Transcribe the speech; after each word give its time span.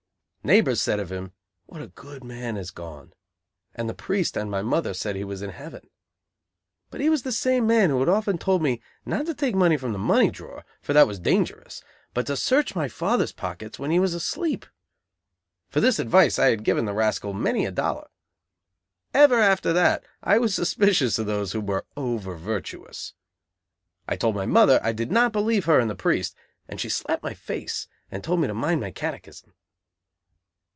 Neighbors 0.43 0.81
said 0.81 0.99
of 0.99 1.11
him: 1.11 1.33
"What 1.67 1.83
a 1.83 1.87
good 1.89 2.23
man 2.23 2.55
has 2.55 2.71
gone," 2.71 3.13
and 3.75 3.87
the 3.87 3.93
priest 3.93 4.35
and 4.35 4.49
my 4.49 4.63
mother 4.63 4.91
said 4.91 5.15
he 5.15 5.23
was 5.23 5.43
in 5.43 5.51
heaven. 5.51 5.87
But 6.89 6.99
he 6.99 7.11
was 7.11 7.21
the 7.21 7.31
same 7.31 7.67
man 7.67 7.91
who 7.91 7.99
had 7.99 8.09
often 8.09 8.39
told 8.39 8.63
me 8.63 8.81
not 9.05 9.27
to 9.27 9.35
take 9.35 9.53
money 9.53 9.77
from 9.77 9.91
the 9.93 9.99
money 9.99 10.31
drawer, 10.31 10.65
for 10.81 10.93
that 10.93 11.05
was 11.05 11.19
dangerous, 11.19 11.83
but 12.15 12.25
to 12.25 12.35
search 12.35 12.73
my 12.75 12.87
father's 12.87 13.31
pockets 13.31 13.77
when 13.77 13.91
he 13.91 13.99
was 13.99 14.15
asleep. 14.15 14.65
For 15.69 15.79
this 15.79 15.99
advice 15.99 16.39
I 16.39 16.49
had 16.49 16.63
given 16.63 16.85
the 16.85 16.93
rascal 16.93 17.33
many 17.33 17.67
a 17.67 17.71
dollar. 17.71 18.07
Ever 19.13 19.39
after 19.39 19.71
that 19.73 20.03
I 20.23 20.39
was 20.39 20.55
suspicious 20.55 21.19
of 21.19 21.27
those 21.27 21.51
who 21.51 21.61
were 21.61 21.85
over 21.95 22.33
virtuous. 22.35 23.13
I 24.07 24.15
told 24.15 24.33
my 24.33 24.47
mother 24.47 24.79
I 24.81 24.91
did 24.91 25.11
not 25.11 25.33
believe 25.33 25.65
her 25.65 25.79
and 25.79 25.87
the 25.87 25.93
priest, 25.95 26.35
and 26.67 26.81
she 26.81 26.89
slapped 26.89 27.21
my 27.21 27.35
face 27.35 27.87
and 28.09 28.23
told 28.23 28.39
me 28.39 28.47
to 28.47 28.55
mind 28.55 28.81
my 28.81 28.89
catechism. 28.89 29.53